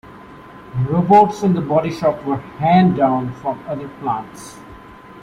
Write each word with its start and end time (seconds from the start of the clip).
Robots 0.89 1.43
in 1.43 1.53
the 1.53 1.61
body 1.61 1.91
shop 1.91 2.25
were 2.25 2.37
hand-down 2.37 3.31
from 3.35 3.63
other 3.67 3.87
plants. 3.99 4.57